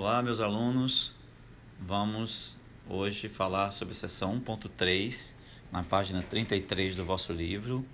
Olá, 0.00 0.22
meus 0.22 0.38
alunos. 0.38 1.12
Vamos 1.80 2.56
hoje 2.88 3.28
falar 3.28 3.72
sobre 3.72 3.90
a 3.90 3.96
seção 3.96 4.40
1.3, 4.40 5.34
na 5.72 5.82
página 5.82 6.22
33 6.22 6.94
do 6.94 7.04
vosso 7.04 7.32
livro, 7.32 7.84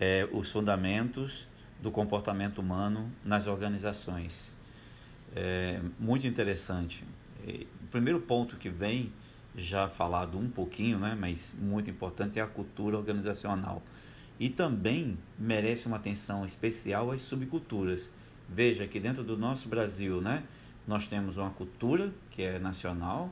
é, 0.00 0.26
os 0.32 0.50
fundamentos 0.50 1.46
do 1.78 1.90
comportamento 1.90 2.56
humano 2.62 3.12
nas 3.22 3.46
organizações. 3.46 4.56
É 5.34 5.78
muito 6.00 6.26
interessante. 6.26 7.04
O 7.82 7.86
primeiro 7.88 8.18
ponto 8.18 8.56
que 8.56 8.70
vem, 8.70 9.12
já 9.54 9.90
falado 9.90 10.38
um 10.38 10.48
pouquinho, 10.48 10.98
né, 10.98 11.14
mas 11.20 11.54
muito 11.60 11.90
importante, 11.90 12.38
é 12.38 12.42
a 12.42 12.46
cultura 12.46 12.96
organizacional. 12.96 13.82
E 14.40 14.48
também 14.48 15.18
merece 15.38 15.86
uma 15.86 15.98
atenção 15.98 16.46
especial 16.46 17.10
às 17.10 17.20
subculturas. 17.20 18.10
Veja 18.48 18.86
que 18.86 18.98
dentro 18.98 19.22
do 19.22 19.36
nosso 19.36 19.68
Brasil, 19.68 20.22
né, 20.22 20.42
nós 20.86 21.06
temos 21.06 21.36
uma 21.36 21.50
cultura 21.50 22.12
que 22.30 22.42
é 22.42 22.58
nacional 22.58 23.30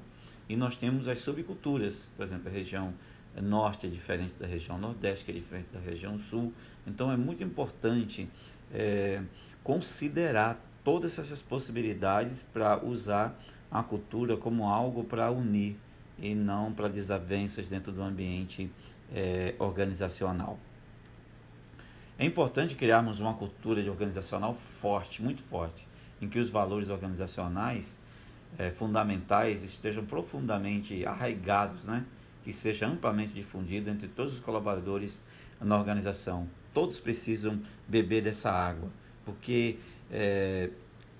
e 0.48 0.56
nós 0.56 0.76
temos 0.76 1.06
as 1.08 1.20
subculturas, 1.20 2.08
por 2.16 2.24
exemplo, 2.24 2.48
a 2.48 2.50
região 2.50 2.92
norte 3.40 3.86
é 3.86 3.90
diferente 3.90 4.34
da 4.38 4.46
região 4.46 4.78
nordeste, 4.78 5.24
que 5.24 5.30
é 5.30 5.34
diferente 5.34 5.68
da 5.72 5.80
região 5.80 6.18
sul. 6.18 6.52
Então 6.86 7.10
é 7.10 7.16
muito 7.16 7.42
importante 7.42 8.28
é, 8.72 9.22
considerar 9.62 10.60
todas 10.82 11.18
essas 11.18 11.40
possibilidades 11.40 12.42
para 12.42 12.84
usar 12.84 13.38
a 13.70 13.82
cultura 13.82 14.36
como 14.36 14.68
algo 14.68 15.04
para 15.04 15.30
unir 15.30 15.76
e 16.18 16.34
não 16.34 16.73
para 16.73 16.88
desavenças 16.88 17.68
dentro 17.68 17.90
do 17.90 18.02
ambiente 18.02 18.70
é, 19.12 19.54
organizacional. 19.59 20.59
É 22.16 22.24
importante 22.24 22.76
criarmos 22.76 23.18
uma 23.18 23.34
cultura 23.34 23.82
de 23.82 23.90
organizacional 23.90 24.54
forte, 24.54 25.20
muito 25.20 25.42
forte 25.45 25.84
em 26.20 26.28
que 26.28 26.38
os 26.38 26.50
valores 26.50 26.88
organizacionais 26.88 27.98
é, 28.59 28.70
fundamentais 28.70 29.62
estejam 29.62 30.04
profundamente 30.04 31.04
arraigados, 31.04 31.84
né? 31.84 32.04
que 32.43 32.52
seja 32.52 32.87
amplamente 32.87 33.32
difundido 33.32 33.90
entre 33.90 34.07
todos 34.07 34.35
os 34.35 34.40
colaboradores 34.40 35.23
na 35.60 35.76
organização. 35.79 36.46
Todos 36.73 37.01
precisam 37.01 37.60
beber 37.88 38.23
dessa 38.23 38.51
água, 38.51 38.90
porque 39.24 39.79
é, 40.10 40.70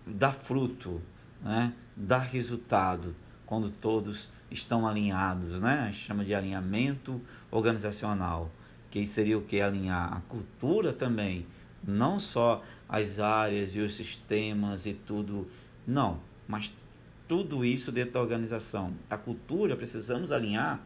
dá 0.06 0.33
fruto, 0.33 1.00
né? 1.42 1.72
dá 1.97 2.19
resultado 2.19 3.15
quando 3.47 3.70
todos 3.70 4.28
estão 4.50 4.87
alinhados, 4.87 5.61
né? 5.61 5.91
Chama 5.92 6.25
de 6.25 6.34
alinhamento 6.34 7.20
organizacional, 7.50 8.50
que 8.91 9.06
seria 9.06 9.37
o 9.37 9.42
que? 9.42 9.61
Alinhar 9.61 10.17
a 10.17 10.20
cultura 10.22 10.92
também, 10.92 11.47
não 11.87 12.19
só 12.19 12.63
as 12.89 13.19
áreas 13.19 13.75
e 13.75 13.81
os 13.81 13.95
sistemas 13.95 14.87
e 14.87 14.95
tudo, 14.95 15.49
não, 15.87 16.21
mas 16.47 16.73
tudo 17.27 17.65
isso 17.65 17.91
dentro 17.91 18.15
da 18.15 18.21
organização. 18.21 18.93
A 19.09 19.17
cultura 19.17 19.77
precisamos 19.77 20.31
alinhar 20.31 20.81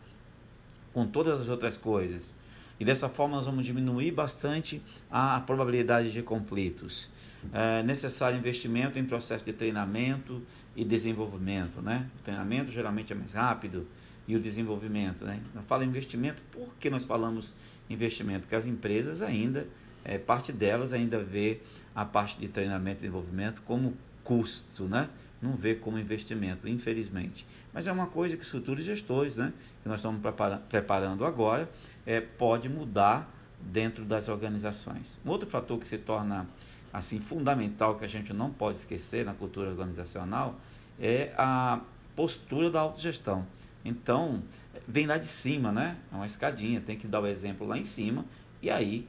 com 0.92 1.06
todas 1.06 1.40
as 1.40 1.48
outras 1.48 1.76
coisas. 1.76 2.34
E 2.80 2.84
dessa 2.84 3.08
forma 3.08 3.36
nós 3.36 3.46
vamos 3.46 3.66
diminuir 3.66 4.12
bastante 4.12 4.80
a 5.10 5.40
probabilidade 5.40 6.12
de 6.12 6.22
conflitos. 6.22 7.08
É 7.52 7.82
necessário 7.82 8.38
investimento 8.38 8.98
em 8.98 9.04
processo 9.04 9.44
de 9.44 9.52
treinamento 9.52 10.42
e 10.76 10.84
desenvolvimento. 10.84 11.80
Né? 11.80 12.08
O 12.20 12.22
treinamento 12.22 12.70
geralmente 12.70 13.12
é 13.12 13.16
mais 13.16 13.32
rápido 13.32 13.86
e 14.26 14.36
o 14.36 14.40
desenvolvimento. 14.40 15.24
Né? 15.24 15.40
Eu 15.54 15.62
falo 15.62 15.82
investimento, 15.82 16.40
por 16.52 16.74
que 16.78 16.88
nós 16.88 17.04
falamos 17.04 17.52
investimento? 17.90 18.42
Porque 18.42 18.54
as 18.54 18.66
empresas 18.66 19.22
ainda 19.22 19.66
é, 20.04 20.18
parte 20.18 20.52
delas 20.52 20.92
ainda 20.92 21.18
vê 21.22 21.60
a 21.94 22.04
parte 22.04 22.38
de 22.38 22.48
treinamento 22.48 22.98
e 22.98 23.00
desenvolvimento 23.02 23.62
como 23.62 23.96
custo, 24.24 24.84
né? 24.84 25.08
não 25.40 25.52
vê 25.52 25.74
como 25.74 25.98
investimento, 25.98 26.68
infelizmente. 26.68 27.46
Mas 27.72 27.86
é 27.86 27.92
uma 27.92 28.06
coisa 28.06 28.36
que 28.36 28.42
os 28.42 28.48
futuros 28.48 28.84
gestores, 28.84 29.36
né, 29.36 29.52
que 29.82 29.88
nós 29.88 29.98
estamos 29.98 30.20
preparando 30.68 31.24
agora, 31.24 31.68
é, 32.04 32.20
pode 32.20 32.68
mudar 32.68 33.32
dentro 33.60 34.04
das 34.04 34.28
organizações. 34.28 35.18
Um 35.24 35.30
outro 35.30 35.48
fator 35.48 35.78
que 35.78 35.86
se 35.86 35.98
torna 35.98 36.46
assim 36.92 37.20
fundamental 37.20 37.96
que 37.96 38.04
a 38.04 38.08
gente 38.08 38.32
não 38.32 38.50
pode 38.50 38.78
esquecer 38.78 39.24
na 39.24 39.34
cultura 39.34 39.70
organizacional 39.70 40.58
é 40.98 41.32
a 41.36 41.80
postura 42.16 42.70
da 42.70 42.80
autogestão. 42.80 43.46
Então, 43.84 44.42
vem 44.86 45.06
lá 45.06 45.18
de 45.18 45.26
cima, 45.26 45.70
né? 45.70 45.96
É 46.12 46.16
uma 46.16 46.26
escadinha, 46.26 46.80
tem 46.80 46.96
que 46.96 47.06
dar 47.06 47.20
o 47.20 47.26
exemplo 47.26 47.66
lá 47.66 47.78
em 47.78 47.82
cima 47.82 48.24
e 48.60 48.70
aí 48.70 49.06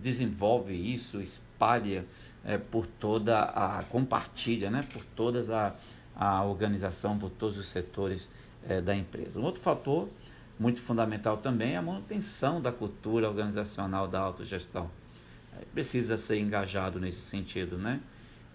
desenvolve 0.00 0.74
isso, 0.74 1.20
espalha 1.20 2.04
é, 2.44 2.58
por 2.58 2.86
toda 2.86 3.42
a 3.42 3.82
compartilha, 3.84 4.70
né, 4.70 4.84
por 4.92 5.04
toda 5.16 5.40
a, 6.16 6.38
a 6.40 6.44
organização, 6.44 7.18
por 7.18 7.30
todos 7.30 7.56
os 7.56 7.66
setores 7.66 8.30
é, 8.68 8.80
da 8.80 8.94
empresa. 8.94 9.38
Um 9.38 9.44
outro 9.44 9.60
fator 9.60 10.08
muito 10.58 10.80
fundamental 10.80 11.38
também 11.38 11.74
é 11.74 11.76
a 11.76 11.82
manutenção 11.82 12.60
da 12.60 12.70
cultura 12.70 13.28
organizacional 13.28 14.06
da 14.06 14.20
autogestão. 14.20 14.90
É, 15.58 15.64
precisa 15.72 16.16
ser 16.16 16.38
engajado 16.38 17.00
nesse 17.00 17.20
sentido, 17.20 17.76
né? 17.76 18.00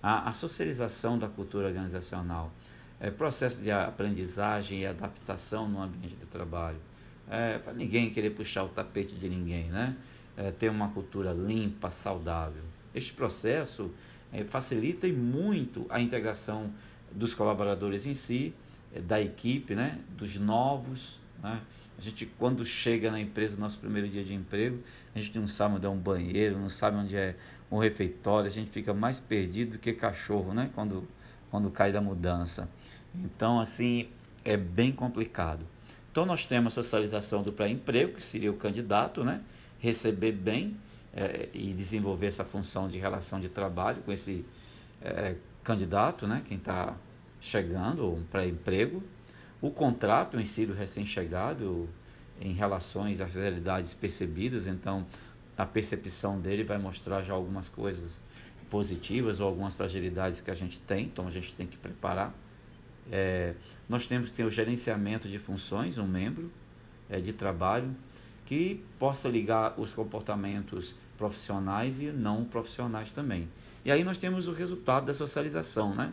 A, 0.02 0.30
a 0.30 0.34
socialização 0.34 1.18
da 1.18 1.28
cultura 1.28 1.68
organizacional, 1.68 2.52
é, 3.00 3.10
processo 3.10 3.60
de 3.60 3.72
aprendizagem 3.72 4.82
e 4.82 4.86
adaptação 4.86 5.68
no 5.68 5.82
ambiente 5.82 6.16
de 6.16 6.26
trabalho. 6.28 6.78
É, 7.30 7.58
para 7.58 7.74
ninguém 7.74 8.10
querer 8.10 8.30
puxar 8.30 8.64
o 8.64 8.70
tapete 8.70 9.16
de 9.16 9.28
ninguém, 9.28 9.66
né? 9.66 9.96
É, 10.38 10.52
ter 10.52 10.70
uma 10.70 10.90
cultura 10.90 11.34
limpa, 11.34 11.90
saudável. 11.90 12.62
Este 12.94 13.12
processo 13.12 13.92
é, 14.32 14.44
facilita 14.44 15.08
muito 15.08 15.86
a 15.90 16.00
integração 16.00 16.72
dos 17.12 17.34
colaboradores 17.34 18.06
em 18.06 18.14
si, 18.14 18.54
é, 18.94 19.02
da 19.02 19.20
equipe, 19.20 19.74
né, 19.74 20.00
dos 20.10 20.38
novos. 20.38 21.20
Né? 21.42 21.60
A 21.98 22.02
gente, 22.02 22.28
quando 22.38 22.64
chega 22.64 23.10
na 23.10 23.20
empresa, 23.20 23.58
nosso 23.58 23.80
primeiro 23.80 24.08
dia 24.08 24.24
de 24.24 24.34
emprego, 24.34 24.80
a 25.16 25.20
gente 25.20 25.40
não 25.40 25.48
sabe 25.48 25.76
onde 25.76 25.86
é 25.88 25.90
um 25.90 25.98
banheiro, 25.98 26.60
não 26.60 26.70
sabe 26.70 26.98
onde 26.98 27.16
é 27.16 27.36
um 27.72 27.80
refeitório, 27.80 28.48
a 28.48 28.52
gente 28.52 28.70
fica 28.70 28.94
mais 28.94 29.20
perdido 29.20 29.72
do 29.72 29.80
que 29.80 29.92
cachorro, 29.94 30.54
né? 30.54 30.70
Quando, 30.76 31.08
quando 31.50 31.72
cai 31.72 31.92
da 31.92 32.00
mudança. 32.00 32.70
Então, 33.16 33.60
assim, 33.60 34.10
é 34.46 34.56
bem 34.56 34.92
complicado. 34.92 35.66
Então, 36.12 36.26
nós 36.26 36.46
temos 36.46 36.74
a 36.74 36.76
socialização 36.76 37.42
do 37.42 37.52
pré-emprego, 37.52 38.14
que 38.14 38.24
seria 38.24 38.52
o 38.52 38.56
candidato, 38.56 39.24
né? 39.24 39.42
Receber 39.80 40.32
bem 40.32 40.78
é, 41.14 41.50
e 41.54 41.74
desenvolver 41.74 42.28
essa 42.28 42.44
função 42.44 42.88
de 42.88 42.98
relação 42.98 43.40
de 43.40 43.50
trabalho 43.50 44.02
com 44.04 44.12
esse 44.12 44.46
é, 45.02 45.36
candidato, 45.64 46.28
né, 46.28 46.42
quem 46.48 46.58
está 46.58 46.96
chegando, 47.42 48.12
um 48.12 48.24
pré-emprego, 48.24 49.04
o 49.62 49.70
contrato 49.72 50.40
em 50.40 50.46
si 50.46 50.66
do 50.66 50.74
recém-chegado 50.74 51.90
em 52.40 52.54
relações 52.54 53.20
às 53.20 53.36
realidades 53.36 53.94
percebidas, 53.94 54.68
então 54.68 55.06
a 55.58 55.66
percepção 55.66 56.40
dele 56.40 56.64
vai 56.64 56.78
mostrar 56.78 57.24
já 57.24 57.34
algumas 57.34 57.68
coisas 57.68 58.22
positivas 58.70 59.40
ou 59.40 59.48
algumas 59.48 59.76
fragilidades 59.76 60.40
que 60.42 60.52
a 60.52 60.54
gente 60.54 60.80
tem, 60.80 61.06
então 61.06 61.28
a 61.28 61.32
gente 61.32 61.54
tem 61.56 61.66
que 61.66 61.78
preparar. 61.78 62.34
É, 63.12 63.56
nós 63.90 64.06
temos 64.06 64.30
que 64.30 64.36
ter 64.36 64.44
o 64.44 64.52
gerenciamento 64.52 65.28
de 65.28 65.40
funções, 65.40 65.98
um 65.98 66.06
membro 66.06 66.52
é, 67.10 67.20
de 67.20 67.34
trabalho, 67.34 67.96
que 68.48 68.84
possa 68.98 69.30
ligar 69.30 69.80
os 69.80 69.94
comportamentos 69.94 70.96
profissionais 71.18 72.00
e 72.00 72.06
não 72.06 72.44
profissionais 72.44 73.12
também. 73.12 73.48
E 73.86 73.92
aí 73.92 74.04
nós 74.04 74.18
temos 74.18 74.48
o 74.48 74.52
resultado 74.52 75.06
da 75.06 75.14
socialização, 75.14 75.94
né? 75.94 76.12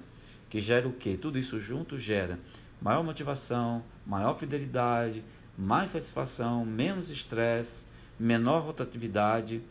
Que 0.50 0.61
gera 0.61 0.87
o 0.87 0.93
quê? 0.93 1.19
Tudo 1.21 1.39
isso 1.39 1.59
junto 1.59 1.99
gera 1.99 2.39
maior 2.84 3.03
motivação, 3.03 3.83
maior 4.06 4.39
fidelidade, 4.39 5.25
mais 5.56 5.89
satisfação, 5.91 6.67
menos 6.67 7.09
estresse, 7.09 7.87
menor 8.19 8.62
rotatividade, 8.62 9.62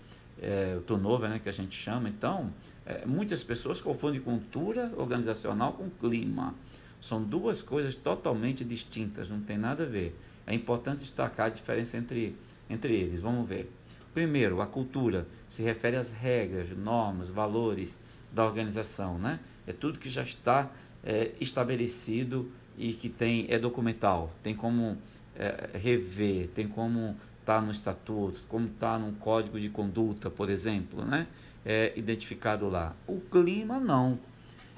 é, 0.41 0.75
o 0.78 0.81
turnover, 0.81 1.30
né, 1.30 1.40
que 1.40 1.47
a 1.47 1.51
gente 1.51 1.78
chama. 1.78 2.09
Então, 2.09 2.51
é, 2.85 3.06
muitas 3.06 3.44
pessoas 3.44 3.80
confundem 3.80 4.19
cultura 4.19 4.91
organizacional 4.97 5.74
com 5.74 5.90
clima. 5.90 6.56
São 7.00 7.21
duas 7.21 7.62
coisas 7.62 7.94
totalmente 7.94 8.63
distintas, 8.63 9.30
não 9.30 9.42
tem 9.42 9.57
nada 9.57 9.83
a 9.83 9.86
ver. 9.86 10.18
É 10.48 10.56
importante 10.56 11.00
destacar 11.00 11.48
a 11.48 11.50
diferença 11.50 11.98
entre 11.98 12.36
entre 12.69 12.94
eles. 12.94 13.19
Vamos 13.19 13.48
ver. 13.48 13.71
Primeiro, 14.13 14.62
a 14.62 14.68
cultura 14.68 15.27
se 15.50 15.63
refere 15.63 15.95
às 15.95 16.12
regras, 16.12 16.69
normas, 16.77 17.30
valores 17.30 17.98
da 18.31 18.45
organização, 18.45 19.18
né? 19.18 19.39
É 19.65 19.74
tudo 19.74 20.00
que 20.00 20.10
já 20.10 20.24
está 20.24 20.69
é, 21.04 21.31
estabelecido 21.39 22.51
e 22.77 22.94
que 22.94 23.10
tem 23.10 23.48
é 23.50 23.57
documental, 23.57 24.31
tem 24.42 24.56
como 24.56 24.98
é, 25.36 25.69
rever, 25.77 26.50
tem 26.50 26.68
como 26.68 27.15
tá 27.45 27.60
no 27.60 27.71
estatuto, 27.71 28.42
como 28.48 28.68
está 28.68 28.98
no 28.98 29.13
código 29.13 29.59
de 29.59 29.69
conduta, 29.69 30.30
por 30.30 30.50
exemplo, 30.50 31.04
né? 31.04 31.27
É 31.66 31.94
identificado 31.95 32.69
lá. 32.69 32.95
O 33.07 33.19
clima 33.19 33.80
não. 33.80 34.19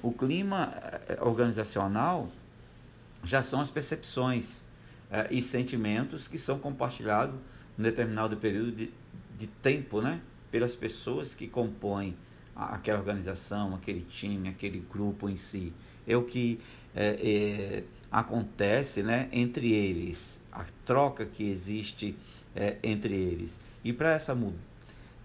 O 0.02 0.12
clima 0.12 0.72
é, 1.08 1.18
organizacional 1.20 2.30
já 3.24 3.42
são 3.42 3.60
as 3.60 3.70
percepções 3.70 4.62
é, 5.10 5.26
e 5.30 5.42
sentimentos 5.42 6.28
que 6.28 6.38
são 6.38 6.58
compartilhados 6.58 7.34
um 7.78 7.82
determinado 7.82 8.36
período 8.36 8.72
de, 8.72 8.90
de 9.38 9.46
tempo, 9.46 10.00
né? 10.00 10.20
Pelas 10.50 10.74
pessoas 10.74 11.34
que 11.34 11.46
compõem 11.46 12.16
aquela 12.54 12.98
organização, 12.98 13.74
aquele 13.74 14.00
time, 14.00 14.48
aquele 14.48 14.80
grupo 14.90 15.28
em 15.28 15.36
si. 15.36 15.72
É 16.06 16.16
o 16.16 16.22
que 16.22 16.58
é, 16.94 17.08
é, 17.22 17.84
acontece 18.10 19.02
né, 19.02 19.28
entre 19.30 19.72
eles, 19.72 20.40
a 20.50 20.64
troca 20.86 21.26
que 21.26 21.48
existe 21.50 22.16
é, 22.54 22.76
entre 22.82 23.14
eles. 23.14 23.58
E 23.84 23.92
para 23.92 24.14
essa 24.14 24.36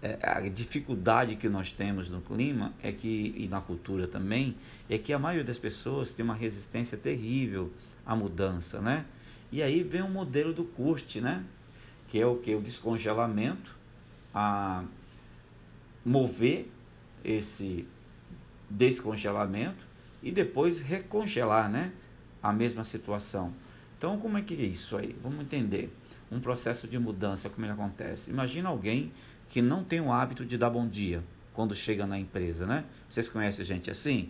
é, 0.02 0.18
a 0.22 0.40
dificuldade 0.40 1.36
que 1.36 1.48
nós 1.48 1.72
temos 1.72 2.10
no 2.10 2.20
clima 2.20 2.72
é 2.82 2.92
que 2.92 3.34
e 3.36 3.48
na 3.48 3.60
cultura 3.60 4.06
também 4.06 4.56
é 4.90 4.98
que 4.98 5.12
a 5.12 5.18
maioria 5.18 5.44
das 5.44 5.58
pessoas 5.58 6.10
tem 6.10 6.24
uma 6.24 6.34
resistência 6.34 6.98
terrível 6.98 7.72
à 8.04 8.14
mudança, 8.14 8.80
né? 8.80 9.06
E 9.50 9.62
aí 9.62 9.82
vem 9.82 10.02
o 10.02 10.08
modelo 10.08 10.52
do 10.52 10.64
curte, 10.64 11.20
né? 11.20 11.44
Que 12.12 12.20
é 12.20 12.26
o 12.26 12.36
que 12.36 12.54
o 12.54 12.60
descongelamento, 12.60 13.74
a 14.34 14.84
mover 16.04 16.70
esse 17.24 17.88
descongelamento 18.68 19.82
e 20.22 20.30
depois 20.30 20.78
recongelar, 20.78 21.70
né? 21.70 21.90
A 22.42 22.52
mesma 22.52 22.84
situação. 22.84 23.54
Então, 23.96 24.18
como 24.18 24.36
é 24.36 24.42
que 24.42 24.52
é 24.52 24.66
isso 24.66 24.94
aí? 24.94 25.16
Vamos 25.22 25.40
entender. 25.40 25.90
Um 26.30 26.38
processo 26.38 26.86
de 26.86 26.98
mudança, 26.98 27.48
como 27.48 27.64
ele 27.64 27.72
acontece. 27.72 28.30
Imagina 28.30 28.68
alguém 28.68 29.10
que 29.48 29.62
não 29.62 29.82
tem 29.82 29.98
o 29.98 30.12
hábito 30.12 30.44
de 30.44 30.58
dar 30.58 30.68
bom 30.68 30.86
dia 30.86 31.24
quando 31.54 31.74
chega 31.74 32.06
na 32.06 32.18
empresa, 32.18 32.66
né? 32.66 32.84
Vocês 33.08 33.30
conhecem 33.30 33.64
gente 33.64 33.90
assim? 33.90 34.28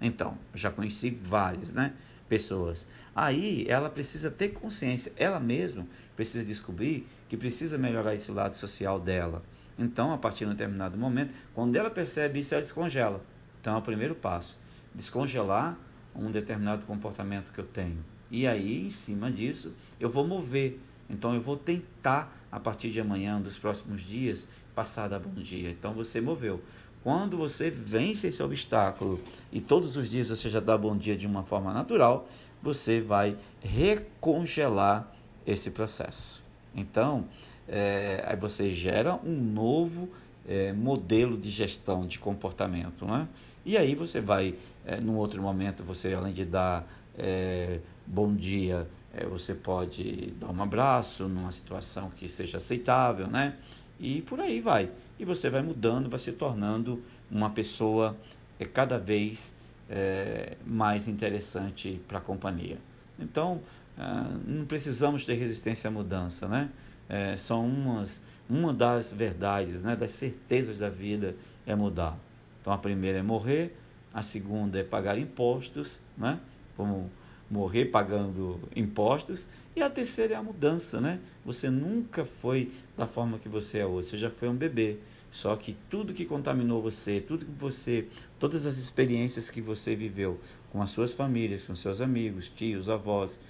Então, 0.00 0.36
já 0.54 0.70
conheci 0.70 1.10
várias, 1.10 1.72
né? 1.72 1.92
Pessoas. 2.28 2.86
Aí 3.14 3.66
ela 3.68 3.88
precisa 3.88 4.30
ter 4.30 4.48
consciência, 4.48 5.12
ela 5.16 5.38
mesma 5.38 5.86
precisa 6.16 6.44
descobrir 6.44 7.06
que 7.28 7.36
precisa 7.36 7.76
melhorar 7.76 8.14
esse 8.14 8.30
lado 8.30 8.56
social 8.56 8.98
dela. 8.98 9.42
Então, 9.78 10.12
a 10.12 10.18
partir 10.18 10.44
de 10.44 10.50
um 10.50 10.54
determinado 10.54 10.96
momento, 10.96 11.32
quando 11.54 11.76
ela 11.76 11.90
percebe 11.90 12.38
isso, 12.38 12.54
ela 12.54 12.62
descongela. 12.62 13.22
Então, 13.60 13.74
é 13.74 13.78
o 13.78 13.82
primeiro 13.82 14.14
passo: 14.14 14.56
descongelar 14.94 15.76
um 16.14 16.30
determinado 16.30 16.86
comportamento 16.86 17.52
que 17.52 17.58
eu 17.58 17.66
tenho. 17.66 18.04
E 18.30 18.46
aí, 18.46 18.86
em 18.86 18.90
cima 18.90 19.30
disso, 19.30 19.74
eu 20.00 20.08
vou 20.08 20.26
mover 20.26 20.80
então 21.08 21.34
eu 21.34 21.40
vou 21.40 21.56
tentar, 21.56 22.34
a 22.50 22.58
partir 22.58 22.90
de 22.90 23.00
amanhã, 23.00 23.40
dos 23.40 23.58
próximos 23.58 24.00
dias, 24.00 24.48
passar 24.74 25.12
a 25.12 25.18
bom 25.18 25.34
dia. 25.34 25.70
Então 25.70 25.92
você 25.92 26.20
moveu. 26.20 26.62
Quando 27.04 27.36
você 27.36 27.70
vence 27.70 28.28
esse 28.28 28.42
obstáculo 28.42 29.20
e 29.52 29.60
todos 29.60 29.94
os 29.98 30.08
dias 30.08 30.30
você 30.30 30.48
já 30.48 30.58
dá 30.58 30.76
bom 30.76 30.96
dia 30.96 31.14
de 31.14 31.26
uma 31.26 31.42
forma 31.42 31.70
natural, 31.70 32.26
você 32.62 32.98
vai 32.98 33.36
recongelar 33.62 35.12
esse 35.46 35.70
processo. 35.70 36.42
Então, 36.74 37.26
é, 37.68 38.24
aí 38.26 38.36
você 38.36 38.70
gera 38.70 39.16
um 39.22 39.38
novo 39.38 40.08
é, 40.48 40.72
modelo 40.72 41.36
de 41.36 41.50
gestão 41.50 42.06
de 42.06 42.18
comportamento. 42.18 43.04
Né? 43.04 43.28
E 43.66 43.76
aí 43.76 43.94
você 43.94 44.22
vai, 44.22 44.54
é, 44.86 44.98
num 44.98 45.18
outro 45.18 45.42
momento, 45.42 45.82
você 45.84 46.14
além 46.14 46.32
de 46.32 46.46
dar 46.46 46.88
é, 47.18 47.80
bom 48.06 48.34
dia 48.34 48.88
é, 49.12 49.26
você 49.26 49.54
pode 49.54 50.32
dar 50.40 50.48
um 50.48 50.62
abraço 50.62 51.28
numa 51.28 51.52
situação 51.52 52.10
que 52.16 52.28
seja 52.30 52.56
aceitável, 52.56 53.28
né? 53.28 53.56
E 53.98 54.22
por 54.22 54.40
aí 54.40 54.60
vai. 54.60 54.90
E 55.18 55.24
você 55.24 55.48
vai 55.48 55.62
mudando, 55.62 56.08
vai 56.08 56.18
se 56.18 56.32
tornando 56.32 57.02
uma 57.30 57.50
pessoa 57.50 58.16
é, 58.58 58.64
cada 58.64 58.98
vez 58.98 59.54
é, 59.88 60.56
mais 60.66 61.08
interessante 61.08 62.00
para 62.08 62.18
a 62.18 62.20
companhia. 62.20 62.78
Então, 63.18 63.60
ah, 63.96 64.28
não 64.46 64.64
precisamos 64.64 65.24
ter 65.24 65.34
resistência 65.34 65.88
à 65.88 65.90
mudança, 65.90 66.48
né? 66.48 66.70
É, 67.08 67.36
são 67.36 67.66
umas, 67.66 68.20
uma 68.48 68.72
das 68.72 69.12
verdades, 69.12 69.82
né? 69.82 69.94
das 69.94 70.10
certezas 70.12 70.78
da 70.78 70.88
vida 70.88 71.36
é 71.66 71.74
mudar. 71.74 72.18
Então, 72.60 72.72
a 72.72 72.78
primeira 72.78 73.18
é 73.18 73.22
morrer, 73.22 73.76
a 74.12 74.22
segunda 74.22 74.78
é 74.78 74.82
pagar 74.82 75.18
impostos, 75.18 76.00
né? 76.16 76.40
Como 76.76 77.10
morrer 77.54 77.84
pagando 77.84 78.60
impostos. 78.74 79.46
E 79.76 79.82
a 79.82 79.88
terceira 79.88 80.34
é 80.34 80.36
a 80.36 80.42
mudança, 80.42 81.00
né? 81.00 81.20
Você 81.44 81.70
nunca 81.70 82.24
foi 82.24 82.72
da 82.96 83.06
forma 83.06 83.38
que 83.38 83.48
você 83.48 83.78
é 83.78 83.86
hoje, 83.86 84.08
você 84.08 84.16
já 84.16 84.30
foi 84.30 84.48
um 84.48 84.54
bebê. 84.54 84.96
Só 85.30 85.54
que 85.56 85.76
tudo 85.88 86.12
que 86.12 86.24
contaminou 86.24 86.82
você, 86.82 87.20
tudo 87.20 87.44
que 87.44 87.52
você, 87.52 88.06
todas 88.38 88.66
as 88.66 88.76
experiências 88.76 89.50
que 89.50 89.60
você 89.60 89.94
viveu 89.94 90.40
com 90.70 90.82
as 90.82 90.90
suas 90.90 91.12
famílias, 91.12 91.62
com 91.64 91.74
seus 91.74 92.00
amigos, 92.00 92.48
tios, 92.48 92.88
avós, 92.88 93.40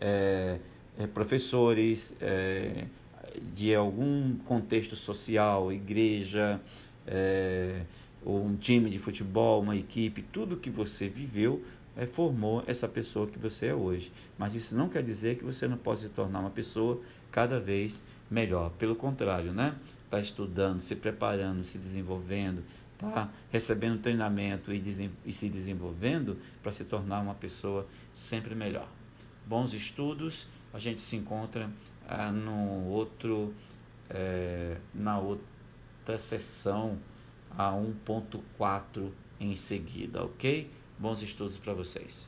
é, 0.00 0.58
é, 0.96 1.06
professores, 1.06 2.16
é, 2.20 2.86
de 3.54 3.74
algum 3.74 4.36
contexto 4.38 4.96
social, 4.96 5.72
igreja, 5.72 6.60
ou 8.24 8.44
um 8.44 8.56
time 8.56 8.90
de 8.90 8.98
futebol, 8.98 9.62
uma 9.62 9.76
equipe, 9.76 10.22
tudo 10.22 10.56
que 10.56 10.70
você 10.70 11.08
viveu 11.08 11.62
é, 11.98 12.06
formou 12.06 12.62
essa 12.66 12.86
pessoa 12.86 13.26
que 13.26 13.38
você 13.38 13.66
é 13.66 13.74
hoje. 13.74 14.12
Mas 14.38 14.54
isso 14.54 14.74
não 14.76 14.88
quer 14.88 15.02
dizer 15.02 15.36
que 15.36 15.44
você 15.44 15.66
não 15.66 15.76
pode 15.76 16.00
se 16.00 16.08
tornar 16.08 16.38
uma 16.38 16.50
pessoa 16.50 17.00
cada 17.30 17.58
vez 17.58 18.04
melhor. 18.30 18.70
Pelo 18.78 18.94
contrário, 18.94 19.52
né? 19.52 19.74
Está 20.04 20.20
estudando, 20.20 20.80
se 20.80 20.94
preparando, 20.94 21.64
se 21.64 21.76
desenvolvendo, 21.76 22.62
está 22.94 23.28
recebendo 23.50 24.00
treinamento 24.00 24.72
e, 24.72 25.10
e 25.26 25.32
se 25.32 25.48
desenvolvendo 25.48 26.38
para 26.62 26.72
se 26.72 26.84
tornar 26.84 27.20
uma 27.20 27.34
pessoa 27.34 27.86
sempre 28.14 28.54
melhor. 28.54 28.88
Bons 29.44 29.74
estudos, 29.74 30.46
a 30.72 30.78
gente 30.78 31.00
se 31.00 31.16
encontra 31.16 31.68
ah, 32.08 32.30
no 32.30 32.86
outro, 32.86 33.52
é, 34.08 34.76
na 34.94 35.18
outra 35.18 36.18
sessão, 36.18 36.98
a 37.56 37.72
1.4 37.72 39.10
em 39.40 39.56
seguida, 39.56 40.24
ok? 40.24 40.70
Bons 40.98 41.22
estudos 41.22 41.56
para 41.56 41.72
vocês. 41.72 42.26